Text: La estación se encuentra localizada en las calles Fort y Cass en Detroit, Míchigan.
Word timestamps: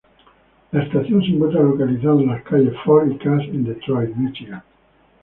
La 0.71 0.81
estación 0.81 1.21
se 1.21 1.27
encuentra 1.29 1.61
localizada 1.61 2.19
en 2.19 2.29
las 2.29 2.41
calles 2.41 2.73
Fort 2.83 3.05
y 3.11 3.17
Cass 3.19 3.43
en 3.43 3.65
Detroit, 3.65 4.15
Míchigan. 4.15 4.63